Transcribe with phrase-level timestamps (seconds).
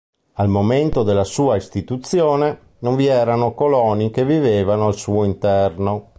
[0.39, 6.09] Al momento della sua istituzione, non vi erano coloni che vivevano al suo interno.